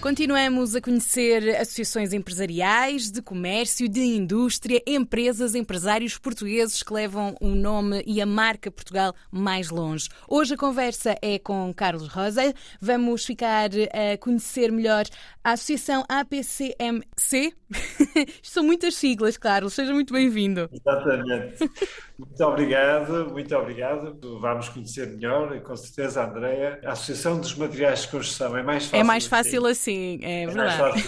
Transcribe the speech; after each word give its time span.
Continuamos 0.00 0.74
a 0.74 0.80
conhecer 0.80 1.56
associações 1.56 2.14
empresariais, 2.14 3.10
de 3.10 3.20
comércio, 3.20 3.86
de 3.86 4.00
indústria, 4.00 4.82
empresas, 4.86 5.54
empresários 5.54 6.16
portugueses 6.16 6.82
que 6.82 6.90
levam 6.90 7.34
o 7.38 7.48
nome 7.48 8.02
e 8.06 8.18
a 8.22 8.24
marca 8.24 8.70
Portugal 8.70 9.14
mais 9.30 9.68
longe. 9.68 10.08
Hoje 10.26 10.54
a 10.54 10.56
conversa 10.56 11.14
é 11.20 11.38
com 11.38 11.70
Carlos 11.74 12.08
Rosa. 12.08 12.54
Vamos 12.80 13.26
ficar 13.26 13.68
a 13.68 14.16
conhecer 14.16 14.72
melhor 14.72 15.04
a 15.44 15.52
Associação 15.52 16.02
APCMC. 16.08 17.52
São 18.42 18.64
muitas 18.64 18.94
siglas, 18.94 19.36
Carlos. 19.36 19.74
Seja 19.74 19.92
muito 19.92 20.14
bem-vindo. 20.14 20.68
Exatamente. 20.72 21.70
Muito 22.18 22.44
obrigado, 22.44 23.30
muito 23.30 23.54
obrigado. 23.54 24.18
Vamos 24.40 24.68
conhecer 24.70 25.08
melhor, 25.08 25.60
com 25.60 25.76
certeza, 25.76 26.24
Andréia. 26.24 26.80
A 26.84 26.92
Associação 26.92 27.38
dos 27.38 27.54
Materiais 27.54 28.02
de 28.02 28.08
Construção 28.08 28.56
é 28.56 28.62
mais 28.62 28.84
fácil. 28.84 28.98
É 28.98 29.04
mais 29.04 29.26
fácil 29.26 29.66
assim, 29.66 29.89
assim 29.89 29.89
é, 29.90 30.42
é 30.42 30.46
verdade. 30.46 31.02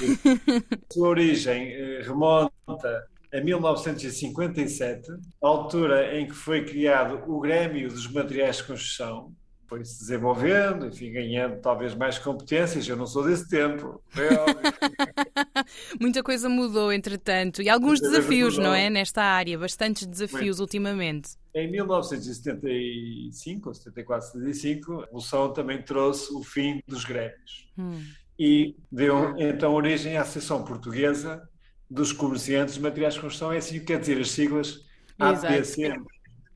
Sua 0.90 1.08
origem 1.08 1.72
eh, 1.72 2.02
remonta 2.02 3.06
a 3.32 3.40
1957, 3.40 5.10
a 5.42 5.48
altura 5.48 6.18
em 6.18 6.26
que 6.26 6.34
foi 6.34 6.64
criado 6.64 7.22
o 7.26 7.40
Grêmio 7.40 7.88
dos 7.88 8.06
Materiais 8.12 8.58
de 8.58 8.64
Construção, 8.64 9.32
foi 9.72 9.82
se 9.86 10.00
desenvolvendo, 10.00 10.86
enfim, 10.86 11.10
ganhando 11.10 11.58
talvez 11.62 11.94
mais 11.94 12.18
competências. 12.18 12.86
Eu 12.86 12.94
não 12.94 13.06
sou 13.06 13.24
desse 13.24 13.48
tempo. 13.48 14.02
Muita 15.98 16.22
coisa 16.22 16.46
mudou, 16.46 16.92
entretanto, 16.92 17.62
e 17.62 17.70
alguns 17.70 17.98
Muita 17.98 18.16
desafios, 18.16 18.58
não 18.58 18.74
é? 18.74 18.90
Nesta 18.90 19.22
área, 19.22 19.58
bastantes 19.58 20.06
desafios 20.06 20.58
Muito. 20.58 20.60
ultimamente. 20.60 21.30
Em 21.54 21.70
1975, 21.70 23.68
ou 23.70 23.74
74, 23.74 24.26
75, 24.32 24.92
a 24.92 25.04
Revolução 25.06 25.50
também 25.54 25.80
trouxe 25.80 26.30
o 26.34 26.44
fim 26.44 26.82
dos 26.86 27.06
grêmios. 27.06 27.66
Hum. 27.78 28.02
E 28.38 28.76
deu 28.90 29.36
então 29.38 29.74
origem 29.74 30.16
à 30.16 30.22
Associação 30.22 30.64
Portuguesa 30.64 31.48
dos 31.90 32.12
Comerciantes 32.12 32.74
de 32.74 32.80
Materiais 32.80 33.14
de 33.14 33.20
Construção. 33.20 33.52
É 33.52 33.58
assim 33.58 33.78
que 33.78 33.86
quer 33.86 34.00
dizer 34.00 34.20
as 34.20 34.30
siglas 34.30 34.80
APCM. 35.18 36.04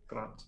Pronto. 0.08 0.44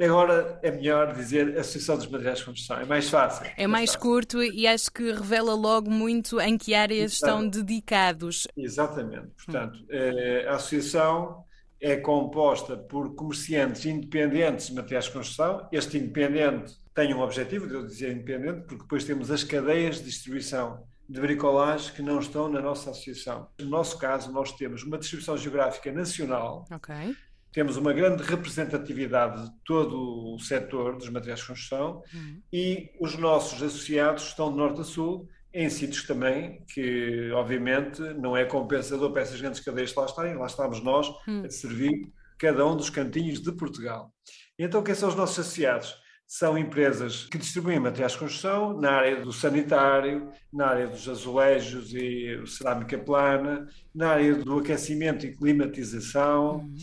Agora 0.00 0.58
é 0.62 0.72
melhor 0.72 1.14
dizer 1.14 1.56
Associação 1.56 1.96
dos 1.96 2.08
Materiais 2.08 2.38
de 2.40 2.44
Construção, 2.46 2.80
é 2.80 2.84
mais 2.84 3.08
fácil. 3.08 3.46
É 3.56 3.66
mais 3.66 3.90
fácil. 3.92 4.00
curto 4.00 4.42
e 4.42 4.66
acho 4.66 4.90
que 4.90 5.12
revela 5.12 5.54
logo 5.54 5.88
muito 5.88 6.40
em 6.40 6.58
que 6.58 6.74
áreas 6.74 7.12
estão 7.12 7.48
dedicados. 7.48 8.48
Exatamente. 8.56 9.28
Portanto, 9.36 9.78
hum. 9.78 10.48
a 10.48 10.56
associação 10.56 11.44
é 11.80 11.96
composta 11.96 12.76
por 12.76 13.14
comerciantes 13.14 13.84
independentes 13.86 14.66
de 14.66 14.74
materiais 14.74 15.04
de 15.04 15.12
construção. 15.12 15.68
Este 15.70 15.98
independente 15.98 16.74
tem 16.94 17.12
um 17.14 17.20
objetivo, 17.20 17.66
de 17.66 17.74
eu 17.74 17.84
dizer 17.84 18.12
independente, 18.12 18.66
porque 18.66 18.82
depois 18.82 19.04
temos 19.04 19.30
as 19.30 19.42
cadeias 19.42 19.96
de 19.96 20.04
distribuição 20.04 20.86
de 21.08 21.20
bricolagem 21.20 21.92
que 21.92 22.00
não 22.00 22.18
estão 22.18 22.48
na 22.48 22.62
nossa 22.62 22.90
associação. 22.90 23.48
No 23.60 23.68
nosso 23.68 23.98
caso, 23.98 24.32
nós 24.32 24.52
temos 24.52 24.82
uma 24.82 24.96
distribuição 24.96 25.36
geográfica 25.36 25.92
nacional. 25.92 26.64
Okay 26.72 27.14
temos 27.54 27.76
uma 27.76 27.92
grande 27.92 28.20
representatividade 28.24 29.44
de 29.44 29.50
todo 29.64 30.34
o 30.34 30.38
setor 30.40 30.96
dos 30.96 31.08
materiais 31.08 31.38
de 31.38 31.46
construção 31.46 32.02
uhum. 32.12 32.42
e 32.52 32.90
os 33.00 33.16
nossos 33.16 33.62
associados 33.62 34.24
estão 34.24 34.50
de 34.50 34.58
norte 34.58 34.80
a 34.80 34.84
sul, 34.84 35.28
em 35.52 35.70
sítios 35.70 36.02
também 36.02 36.64
que, 36.74 37.30
obviamente, 37.30 38.00
não 38.18 38.36
é 38.36 38.44
compensador 38.44 39.12
para 39.12 39.22
essas 39.22 39.40
grandes 39.40 39.60
cadeias 39.60 39.94
lá 39.94 40.04
estarem, 40.04 40.34
lá 40.34 40.46
estamos 40.46 40.82
nós 40.82 41.06
uhum. 41.28 41.44
a 41.46 41.48
servir 41.48 42.12
cada 42.36 42.66
um 42.66 42.76
dos 42.76 42.90
cantinhos 42.90 43.40
de 43.40 43.52
Portugal. 43.52 44.12
Então, 44.58 44.82
quem 44.82 44.96
são 44.96 45.08
os 45.08 45.14
nossos 45.14 45.38
associados? 45.38 45.96
São 46.26 46.58
empresas 46.58 47.24
que 47.26 47.38
distribuem 47.38 47.78
materiais 47.78 48.12
de 48.12 48.18
construção 48.18 48.80
na 48.80 48.92
área 48.92 49.20
do 49.22 49.32
sanitário, 49.32 50.30
na 50.52 50.66
área 50.66 50.88
dos 50.88 51.08
azulejos 51.08 51.92
e 51.94 52.42
cerâmica 52.46 52.98
plana, 52.98 53.68
na 53.94 54.10
área 54.10 54.34
do 54.34 54.58
aquecimento 54.58 55.26
e 55.26 55.36
climatização, 55.36 56.56
uhum 56.56 56.74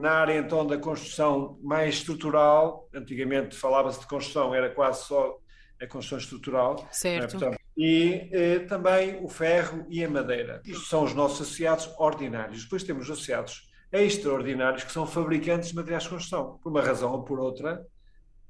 na 0.00 0.12
área 0.12 0.38
então 0.38 0.66
da 0.66 0.76
construção 0.76 1.58
mais 1.62 1.96
estrutural, 1.96 2.88
antigamente 2.94 3.56
falava-se 3.56 4.00
de 4.00 4.06
construção, 4.06 4.54
era 4.54 4.68
quase 4.70 5.06
só 5.06 5.38
a 5.80 5.86
construção 5.86 6.18
estrutural. 6.18 6.86
É? 6.88 6.92
Certo. 6.92 7.38
Portanto, 7.38 7.58
e 7.76 8.28
eh, 8.32 8.58
também 8.60 9.24
o 9.24 9.28
ferro 9.28 9.86
e 9.88 10.04
a 10.04 10.10
madeira. 10.10 10.60
Isto 10.66 10.84
são 10.84 11.04
os 11.04 11.14
nossos 11.14 11.40
associados 11.40 11.90
ordinários. 11.98 12.64
Depois 12.64 12.84
temos 12.84 13.10
associados 13.10 13.70
extraordinários 13.90 14.84
que 14.84 14.92
são 14.92 15.06
fabricantes 15.06 15.70
de 15.70 15.76
materiais 15.76 16.02
de 16.02 16.10
construção. 16.10 16.58
Por 16.62 16.68
uma 16.68 16.82
razão 16.82 17.12
ou 17.12 17.22
por 17.22 17.40
outra, 17.40 17.84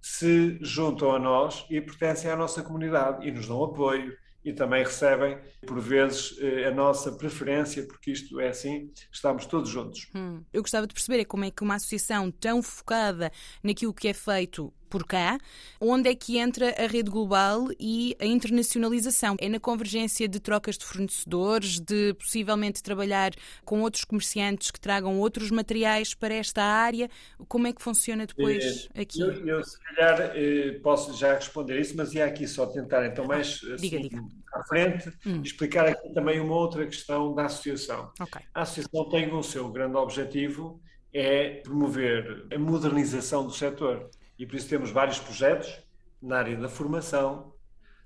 se 0.01 0.59
juntam 0.61 1.13
a 1.13 1.19
nós 1.19 1.67
e 1.71 1.81
pertencem 1.81 2.31
à 2.31 2.37
nossa 2.37 2.63
comunidade 2.63 3.27
e 3.27 3.31
nos 3.31 3.47
dão 3.47 3.63
apoio 3.63 4.17
e 4.45 4.53
também 4.53 4.83
recebem, 4.83 5.39
por 5.67 5.79
vezes, 5.81 6.37
eh, 6.41 6.65
a 6.65 6.71
nossa 6.71 7.13
preferência, 7.13 7.87
porque 7.87 8.11
isto 8.11 8.41
é 8.41 8.49
assim, 8.49 8.91
estamos 9.13 9.45
todos 9.45 9.69
juntos. 9.69 10.09
Hum. 10.15 10.43
Eu 10.53 10.63
gostava 10.63 10.87
de 10.87 10.95
perceber 10.95 11.21
é 11.21 11.25
como 11.25 11.45
é 11.45 11.51
que 11.51 11.63
uma 11.63 11.75
associação 11.75 12.31
tão 12.31 12.63
focada 12.63 13.31
naquilo 13.63 13.93
que 13.93 14.09
é 14.09 14.15
feito 14.15 14.73
por 14.91 15.07
cá, 15.07 15.39
onde 15.81 16.11
é 16.11 16.15
que 16.15 16.37
entra 16.37 16.75
a 16.77 16.87
rede 16.87 17.11
global 17.11 17.69
e 17.79 18.17
a 18.21 18.27
internacionalização? 18.27 19.37
É 19.41 19.49
na 19.49 19.61
convergência 19.61 20.29
de 20.29 20.41
trocas 20.41 20.77
de 20.77 20.85
fornecedores, 20.85 21.79
de 21.79 22.13
possivelmente 22.15 22.83
trabalhar 22.83 23.31
com 23.65 23.81
outros 23.83 24.05
comerciantes 24.05 24.71
que 24.71 24.81
tragam 24.81 25.19
outros 25.21 25.51
materiais 25.51 26.13
para 26.13 26.35
esta 26.35 26.63
área? 26.63 27.09
Como 27.49 27.67
é 27.69 27.73
que 27.73 27.81
funciona 27.81 28.27
depois 28.27 28.89
é, 28.95 29.03
aqui? 29.03 29.21
Eu, 29.21 29.47
eu, 29.47 29.65
se 29.65 29.79
calhar, 29.81 30.33
eh, 30.35 30.79
posso 30.83 31.17
já 31.17 31.35
responder 31.35 31.81
isso, 31.81 31.97
mas 31.97 32.13
ia 32.13 32.27
aqui 32.27 32.47
só 32.47 32.67
tentar 32.67 33.07
então 33.07 33.25
mais 33.25 33.61
ah, 33.65 33.77
diga, 33.77 33.99
assim, 33.99 34.09
diga. 34.09 34.25
à 34.53 34.63
frente 34.65 35.13
hum. 35.25 35.41
explicar 35.43 35.87
aqui 35.87 36.13
também 36.13 36.41
uma 36.41 36.57
outra 36.57 36.85
questão 36.85 37.33
da 37.33 37.47
associação. 37.47 38.11
Okay. 38.21 38.43
A 38.53 38.63
associação 38.63 39.09
tem 39.09 39.33
o 39.33 39.43
seu 39.43 39.71
grande 39.71 39.97
objetivo 39.97 40.81
é 41.13 41.61
promover 41.63 42.47
a 42.53 42.59
modernização 42.59 43.45
do 43.45 43.53
setor. 43.53 44.09
E 44.41 44.47
por 44.47 44.57
isso 44.57 44.71
temos 44.71 44.91
vários 44.91 45.19
projetos 45.19 45.79
na 46.21 46.39
área 46.39 46.57
da 46.57 46.67
formação, 46.67 47.53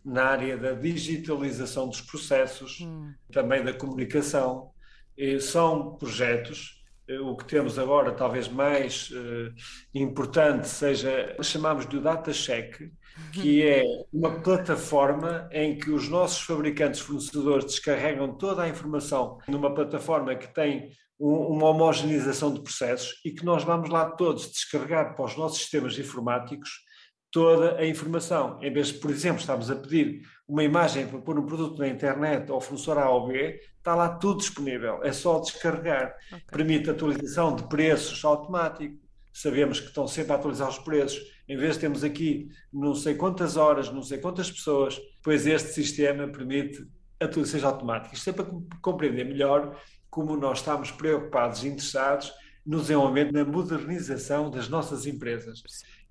na 0.05 0.25
área 0.25 0.59
da 0.59 0.72
digitalização 0.72 1.89
dos 1.89 2.00
processos, 2.00 2.81
hum. 2.81 3.15
também 3.31 3.62
da 3.62 3.72
comunicação. 3.72 4.72
E 5.17 5.39
são 5.39 5.95
projetos. 5.95 6.84
Eh, 7.06 7.21
o 7.21 7.37
que 7.37 7.45
temos 7.45 7.78
agora, 7.78 8.11
talvez 8.11 8.49
mais 8.49 9.11
uh, 9.11 9.55
importante, 9.95 10.67
seja, 10.67 11.37
chamamos 11.41 11.89
de 11.89 12.00
Data 12.00 12.33
Check, 12.33 12.91
que 13.33 13.62
é 13.62 13.84
uma 14.12 14.41
plataforma 14.41 15.49
em 15.53 15.78
que 15.78 15.93
os 15.93 16.09
nossos 16.09 16.41
fabricantes 16.41 16.99
fornecedores 16.99 17.66
descarregam 17.66 18.34
toda 18.37 18.65
a 18.65 18.69
informação 18.69 19.39
numa 19.47 19.72
plataforma 19.72 20.34
que 20.34 20.53
tem 20.53 20.91
uma 21.19 21.69
homogeneização 21.69 22.52
de 22.52 22.62
processos 22.62 23.20
e 23.25 23.30
que 23.30 23.44
nós 23.44 23.62
vamos 23.62 23.88
lá 23.88 24.10
todos 24.10 24.50
descarregar 24.50 25.14
para 25.14 25.25
os 25.25 25.36
nossos 25.36 25.58
sistemas 25.58 25.98
informáticos 25.98 26.70
toda 27.34 27.76
a 27.78 27.86
informação. 27.86 28.60
Em 28.62 28.72
vez 28.72 28.88
de, 28.88 28.94
por 28.94 29.10
exemplo, 29.10 29.41
estamos 29.41 29.69
a 29.69 29.74
pedir 29.74 30.22
uma 30.47 30.62
imagem 30.62 31.06
para 31.08 31.20
pôr 31.20 31.36
um 31.36 31.44
produto 31.44 31.78
na 31.78 31.88
internet 31.88 32.48
ao 32.50 32.60
fornecedor 32.60 32.98
A 32.98 33.10
ou 33.10 33.26
B, 33.26 33.60
está 33.76 33.94
lá 33.94 34.08
tudo 34.08 34.38
disponível, 34.38 35.00
é 35.03 35.10
só 35.10 35.41
descarregar. 35.41 36.14
Okay. 36.28 36.41
Permite 36.47 36.91
atualização 36.91 37.56
de 37.56 37.64
preços 37.64 38.24
automático, 38.24 38.97
sabemos 39.32 39.80
que 39.80 39.88
estão 39.88 40.06
sempre 40.06 40.32
a 40.32 40.36
atualizar 40.36 40.69
os 40.69 40.78
preços. 40.78 41.20
Em 41.48 41.56
vez 41.56 41.74
de 41.74 41.80
termos 41.80 42.04
aqui 42.04 42.48
não 42.72 42.94
sei 42.94 43.16
quantas 43.16 43.56
horas, 43.56 43.91
não 43.91 44.03
sei 44.03 44.19
quantas 44.19 44.48
pessoas, 44.48 45.00
pois 45.20 45.44
este 45.44 45.72
sistema 45.72 46.28
permite 46.28 46.86
atualizações 47.20 47.64
automáticas. 47.64 48.19
Isto 48.19 48.30
é 48.30 48.32
para 48.32 48.47
compreender 48.80 49.24
melhor 49.24 49.76
como 50.14 50.36
nós 50.36 50.58
estamos 50.58 50.92
preocupados 50.92 51.64
e 51.64 51.66
interessados 51.66 52.32
no 52.65 52.80
desenvolvimento, 52.80 53.33
na 53.33 53.44
modernização 53.44 54.48
das 54.48 54.68
nossas 54.68 55.06
empresas. 55.06 55.60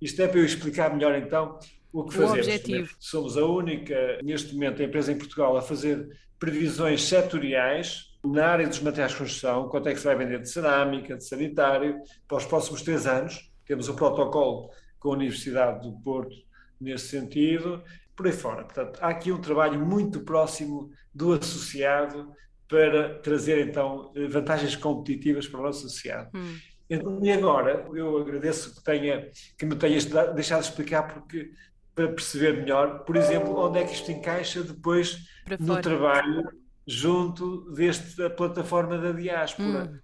Isto 0.01 0.21
é 0.21 0.27
para 0.27 0.39
eu 0.39 0.45
explicar 0.45 0.93
melhor 0.93 1.15
então 1.15 1.57
o 1.93 2.03
que 2.03 2.13
fazemos. 2.13 2.35
O 2.35 2.41
objetivo. 2.41 2.93
Somos 2.99 3.37
a 3.37 3.45
única, 3.45 4.19
neste 4.21 4.53
momento, 4.53 4.83
empresa 4.83 5.09
em 5.09 5.17
Portugal 5.17 5.55
a 5.55 5.61
fazer 5.61 6.05
previsões 6.37 7.01
setoriais 7.01 8.13
na 8.25 8.45
área 8.45 8.67
dos 8.67 8.81
materiais 8.81 9.13
de 9.13 9.19
construção, 9.19 9.69
quanto 9.69 9.87
é 9.87 9.93
que 9.93 9.99
se 9.99 10.05
vai 10.05 10.17
vender 10.17 10.41
de 10.41 10.49
cerâmica, 10.49 11.15
de 11.15 11.23
sanitário, 11.23 12.01
para 12.27 12.37
os 12.39 12.45
próximos 12.45 12.81
três 12.81 13.07
anos. 13.07 13.49
Temos 13.65 13.87
o 13.87 13.93
protocolo 13.93 14.69
com 14.99 15.11
a 15.11 15.13
Universidade 15.13 15.81
do 15.81 15.97
Porto 16.01 16.35
nesse 16.79 17.07
sentido, 17.07 17.81
por 18.17 18.27
aí 18.27 18.33
fora. 18.33 18.65
Portanto, 18.65 18.99
há 19.01 19.07
aqui 19.07 19.31
um 19.31 19.39
trabalho 19.39 19.79
muito 19.79 20.19
próximo 20.25 20.91
do 21.15 21.31
associado 21.31 22.33
para 22.67 23.19
trazer 23.19 23.67
então 23.67 24.11
vantagens 24.29 24.75
competitivas 24.75 25.47
para 25.47 25.59
o 25.59 25.63
nosso 25.63 25.85
associado. 25.85 26.29
Hum. 26.35 26.57
Então, 26.89 27.19
e 27.23 27.31
agora, 27.31 27.85
eu 27.93 28.17
agradeço 28.17 28.75
que, 28.75 28.83
tenha, 28.83 29.29
que 29.57 29.65
me 29.65 29.75
tenhas 29.75 30.05
deixado 30.05 30.61
explicar 30.61 31.03
porque 31.03 31.51
para 31.95 32.07
perceber 32.09 32.57
melhor, 32.57 33.03
por 33.03 33.15
exemplo, 33.15 33.55
onde 33.57 33.79
é 33.79 33.85
que 33.85 33.93
isto 33.93 34.11
encaixa 34.11 34.63
depois 34.63 35.17
no 35.59 35.79
trabalho 35.81 36.43
junto 36.87 37.71
desta 37.71 38.29
plataforma 38.29 38.97
da 38.97 39.11
diáspora. 39.11 39.91
Hum. 39.91 39.99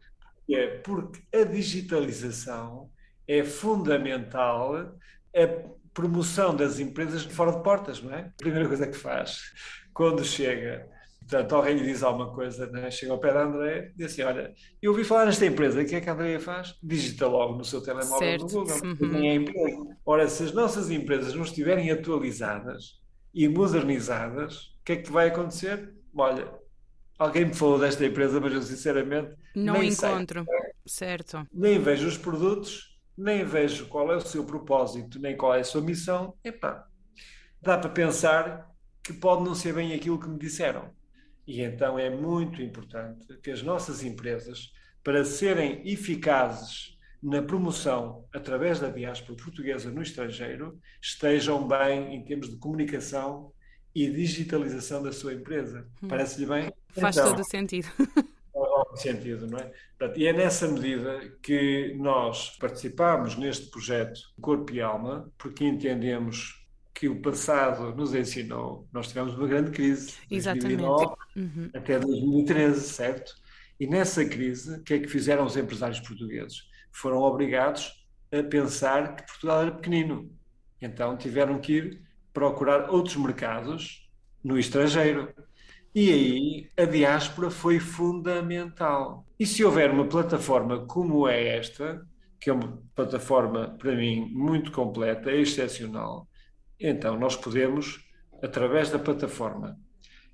É 0.51 0.67
porque 0.79 1.21
a 1.35 1.43
digitalização 1.43 2.89
é 3.27 3.43
fundamental 3.43 4.75
a 5.35 5.47
promoção 5.93 6.55
das 6.55 6.79
empresas 6.79 7.23
fora 7.23 7.51
de 7.51 7.61
portas, 7.61 8.01
não 8.01 8.13
é? 8.13 8.21
A 8.21 8.33
primeira 8.37 8.67
coisa 8.67 8.87
que 8.87 8.97
faz 8.97 9.41
quando 9.93 10.23
chega 10.23 10.87
Portanto, 11.29 11.55
alguém 11.55 11.75
lhe 11.75 11.83
diz 11.83 12.01
alguma 12.01 12.33
coisa, 12.33 12.65
né? 12.71 12.89
chega 12.89 13.11
ao 13.11 13.19
pé 13.19 13.31
da 13.31 13.43
André 13.43 13.91
e 13.93 13.97
diz 13.97 14.11
assim: 14.11 14.23
Olha, 14.23 14.51
eu 14.81 14.89
ouvi 14.89 15.03
falar 15.03 15.27
nesta 15.27 15.45
empresa, 15.45 15.79
o 15.79 15.85
que 15.85 15.95
é 15.95 16.01
que 16.01 16.09
a 16.09 16.13
Andrea 16.13 16.39
faz? 16.39 16.75
Digita 16.81 17.27
logo 17.27 17.55
no 17.55 17.63
seu 17.63 17.83
telemóvel 17.83 18.17
certo. 18.17 18.41
no 18.41 18.49
Google, 18.49 18.97
uhum. 18.99 19.23
é 19.23 19.35
empresa. 19.35 19.97
Ora, 20.03 20.27
se 20.27 20.43
as 20.43 20.51
nossas 20.53 20.89
empresas 20.89 21.35
não 21.35 21.43
estiverem 21.43 21.91
atualizadas 21.91 22.99
e 23.31 23.47
modernizadas, 23.47 24.55
o 24.81 24.83
que 24.83 24.93
é 24.93 24.95
que 24.95 25.11
vai 25.11 25.27
acontecer? 25.27 25.93
Olha, 26.15 26.51
alguém 27.19 27.45
me 27.45 27.53
falou 27.53 27.77
desta 27.77 28.03
empresa, 28.03 28.39
mas 28.39 28.51
eu 28.51 28.63
sinceramente 28.63 29.35
não 29.55 29.83
encontro. 29.83 30.43
Sei. 30.43 31.07
Certo. 31.07 31.45
Nem 31.53 31.77
vejo 31.77 32.07
os 32.07 32.17
produtos, 32.17 32.97
nem 33.15 33.45
vejo 33.45 33.87
qual 33.87 34.11
é 34.11 34.15
o 34.15 34.21
seu 34.21 34.43
propósito, 34.43 35.19
nem 35.19 35.37
qual 35.37 35.53
é 35.53 35.59
a 35.59 35.63
sua 35.63 35.81
missão. 35.81 36.33
Epá, 36.43 36.87
dá 37.61 37.77
para 37.77 37.91
pensar 37.91 38.67
que 39.03 39.13
pode 39.13 39.43
não 39.43 39.53
ser 39.53 39.75
bem 39.75 39.93
aquilo 39.93 40.19
que 40.19 40.27
me 40.27 40.39
disseram. 40.39 40.97
E 41.49 41.63
então 41.63 41.97
é 41.97 42.11
muito 42.11 42.61
importante 42.61 43.25
que 43.41 43.49
as 43.49 43.63
nossas 43.63 44.03
empresas, 44.03 44.71
para 45.03 45.25
serem 45.25 45.81
eficazes 45.83 46.95
na 47.23 47.41
promoção 47.41 48.23
através 48.31 48.79
da 48.79 48.91
diáspora 48.91 49.35
portuguesa 49.35 49.89
no 49.89 50.03
estrangeiro, 50.03 50.79
estejam 51.01 51.67
bem 51.67 52.13
em 52.13 52.23
termos 52.23 52.51
de 52.51 52.57
comunicação 52.57 53.51
e 53.95 54.07
digitalização 54.11 55.01
da 55.01 55.11
sua 55.11 55.33
empresa. 55.33 55.87
Hum. 56.03 56.07
Parece-lhe 56.07 56.45
bem? 56.45 56.71
Faz 56.89 57.17
então, 57.17 57.31
todo 57.31 57.39
o 57.39 57.43
sentido. 57.43 57.87
Faz 58.53 59.01
sentido, 59.01 59.47
não 59.47 59.57
é? 59.57 59.71
E 60.15 60.27
é 60.27 60.33
nessa 60.33 60.67
medida 60.67 61.19
que 61.41 61.95
nós 61.97 62.57
participamos 62.59 63.35
neste 63.35 63.71
projeto 63.71 64.19
Corpo 64.39 64.71
e 64.71 64.81
Alma, 64.81 65.31
porque 65.35 65.65
entendemos 65.65 66.58
que 66.99 67.07
o 67.07 67.21
passado 67.21 67.95
nos 67.95 68.13
ensinou. 68.13 68.85
Nós 68.91 69.07
tivemos 69.07 69.33
uma 69.33 69.47
grande 69.47 69.71
crise, 69.71 70.15
Exatamente. 70.29 70.75
2009 70.75 71.15
uhum. 71.37 71.69
até 71.73 71.97
2013, 71.97 72.81
certo? 72.81 73.33
E 73.79 73.87
nessa 73.87 74.25
crise, 74.25 74.75
o 74.75 74.83
que 74.83 74.95
é 74.95 74.99
que 74.99 75.07
fizeram 75.07 75.45
os 75.45 75.55
empresários 75.55 76.01
portugueses? 76.01 76.63
Foram 76.91 77.19
obrigados 77.19 78.05
a 78.29 78.43
pensar 78.43 79.15
que 79.15 79.25
Portugal 79.25 79.61
era 79.61 79.71
pequenino. 79.71 80.29
Então 80.81 81.15
tiveram 81.15 81.57
que 81.59 81.77
ir 81.77 82.01
procurar 82.33 82.89
outros 82.89 83.15
mercados 83.15 84.09
no 84.43 84.59
estrangeiro. 84.59 85.33
E 85.95 86.11
aí 86.11 86.69
a 86.77 86.83
diáspora 86.83 87.49
foi 87.49 87.79
fundamental. 87.79 89.25
E 89.39 89.45
se 89.45 89.63
houver 89.63 89.89
uma 89.89 90.05
plataforma 90.05 90.85
como 90.85 91.29
é 91.29 91.55
esta, 91.55 92.05
que 92.41 92.49
é 92.49 92.53
uma 92.53 92.77
plataforma, 92.93 93.69
para 93.79 93.95
mim, 93.95 94.29
muito 94.33 94.69
completa, 94.73 95.31
excepcional, 95.31 96.28
então, 96.79 97.17
nós 97.17 97.35
podemos, 97.35 97.99
através 98.41 98.89
da 98.89 98.97
plataforma, 98.97 99.77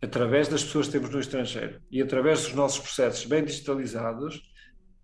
através 0.01 0.47
das 0.47 0.63
pessoas 0.63 0.87
que 0.87 0.93
temos 0.93 1.09
no 1.09 1.19
estrangeiro 1.19 1.81
e 1.89 2.01
através 2.01 2.43
dos 2.43 2.53
nossos 2.53 2.79
processos 2.79 3.25
bem 3.25 3.43
digitalizados, 3.43 4.41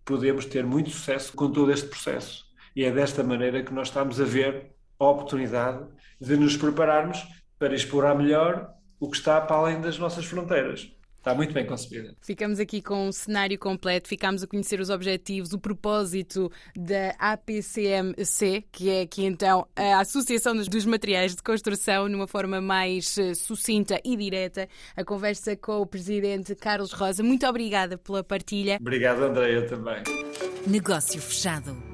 podemos 0.05 0.45
ter 0.45 0.65
muito 0.65 0.89
sucesso 0.91 1.33
com 1.33 1.51
todo 1.51 1.71
este 1.71 1.87
processo. 1.87 2.45
E 2.75 2.83
é 2.83 2.91
desta 2.91 3.23
maneira 3.23 3.63
que 3.63 3.73
nós 3.73 3.87
estamos 3.87 4.21
a 4.21 4.23
ver 4.23 4.71
a 4.99 5.05
oportunidade 5.05 5.85
de 6.19 6.37
nos 6.37 6.55
prepararmos 6.55 7.19
para 7.57 7.73
explorar 7.73 8.15
melhor 8.15 8.71
o 8.99 9.09
que 9.09 9.17
está 9.17 9.41
para 9.41 9.55
além 9.55 9.81
das 9.81 9.97
nossas 9.97 10.25
fronteiras. 10.25 10.91
Está 11.21 11.35
muito 11.35 11.53
bem 11.53 11.63
concebida. 11.67 12.15
Ficamos 12.19 12.59
aqui 12.59 12.81
com 12.81 13.07
um 13.07 13.11
cenário 13.11 13.57
completo, 13.59 14.09
ficamos 14.09 14.41
a 14.41 14.47
conhecer 14.47 14.79
os 14.79 14.89
objetivos, 14.89 15.53
o 15.53 15.59
propósito 15.59 16.51
da 16.75 17.13
APCMC, 17.19 18.65
que 18.71 18.89
é 18.89 19.01
aqui 19.01 19.23
então 19.23 19.67
a 19.75 19.99
Associação 19.99 20.55
dos 20.55 20.83
Materiais 20.83 21.35
de 21.35 21.43
Construção, 21.43 22.09
numa 22.09 22.25
forma 22.25 22.59
mais 22.59 23.19
eh, 23.19 23.35
sucinta 23.35 24.01
e 24.03 24.17
direta. 24.17 24.67
A 24.95 25.05
conversa 25.05 25.55
com 25.55 25.81
o 25.81 25.85
Presidente 25.85 26.55
Carlos 26.55 26.91
Rosa. 26.91 27.21
Muito 27.21 27.45
obrigada 27.45 27.99
pela 27.99 28.23
partilha. 28.23 28.79
Obrigado, 28.81 29.21
Andréia, 29.21 29.67
também. 29.67 30.01
Negócio 30.65 31.21
fechado. 31.21 31.90